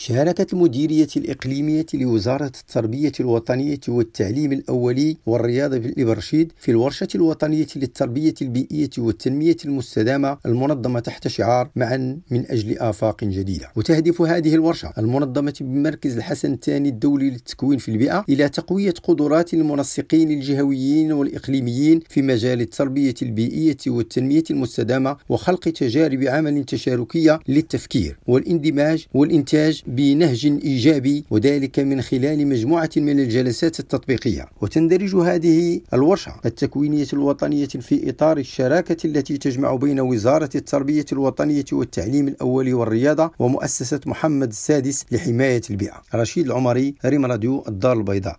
شاركت 0.00 0.52
المديرية 0.52 1.08
الإقليمية 1.16 1.86
لوزارة 1.94 2.46
التربية 2.60 3.12
الوطنية 3.20 3.80
والتعليم 3.88 4.52
الأولي 4.52 5.16
والرياضة 5.26 5.78
بالإبرشيد 5.78 6.52
في 6.58 6.70
الورشة 6.70 7.08
الوطنية 7.14 7.66
للتربية 7.76 8.34
البيئية 8.42 8.90
والتنمية 8.98 9.56
المستدامة 9.64 10.38
المنظمة 10.46 11.00
تحت 11.00 11.28
شعار 11.28 11.70
معا 11.76 12.18
من 12.30 12.44
أجل 12.50 12.78
آفاق 12.78 13.24
جديدة. 13.24 13.68
وتهدف 13.76 14.22
هذه 14.22 14.54
الورشة 14.54 14.92
المنظمة 14.98 15.54
بمركز 15.60 16.16
الحسن 16.16 16.52
الثاني 16.52 16.88
الدولي 16.88 17.30
للتكوين 17.30 17.78
في 17.78 17.90
البيئة 17.90 18.24
إلى 18.28 18.48
تقوية 18.48 18.94
قدرات 19.02 19.54
المنسقين 19.54 20.30
الجهويين 20.30 21.12
والإقليميين 21.12 22.00
في 22.08 22.22
مجال 22.22 22.60
التربية 22.60 23.14
البيئية 23.22 23.76
والتنمية 23.86 24.44
المستدامة 24.50 25.16
وخلق 25.28 25.60
تجارب 25.60 26.22
عمل 26.22 26.64
تشاركية 26.64 27.38
للتفكير 27.48 28.18
والإندماج 28.26 29.06
والإنتاج 29.14 29.82
بنهج 29.88 30.46
إيجابي 30.46 31.24
وذلك 31.30 31.78
من 31.78 32.02
خلال 32.02 32.46
مجموعة 32.46 32.90
من 32.96 33.20
الجلسات 33.20 33.80
التطبيقية. 33.80 34.46
وتندرج 34.60 35.16
هذه 35.16 35.80
الورشة 35.94 36.32
التكوينية 36.46 37.06
الوطنية 37.12 37.66
في 37.66 38.10
إطار 38.10 38.38
الشراكة 38.38 39.06
التي 39.06 39.38
تجمع 39.38 39.74
بين 39.74 40.00
وزارة 40.00 40.50
التربية 40.54 41.06
الوطنية 41.12 41.64
والتعليم 41.72 42.28
الأولي 42.28 42.72
والرياضة 42.72 43.30
ومؤسسة 43.38 44.00
محمد 44.06 44.48
السادس 44.48 45.04
لحماية 45.12 45.62
البيئة. 45.70 46.02
رشيد 46.14 46.46
العمري 46.46 46.94
ريم 47.04 47.26
راديو 47.26 47.64
الدار 47.68 47.96
البيضاء. 47.96 48.38